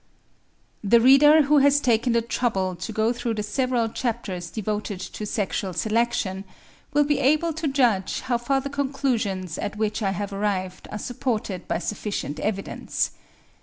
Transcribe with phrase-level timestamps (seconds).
[0.83, 5.27] The reader who has taken the trouble to go through the several chapters devoted to
[5.27, 6.43] sexual selection,
[6.91, 10.97] will be able to judge how far the conclusions at which I have arrived are
[10.97, 13.11] supported by sufficient evidence.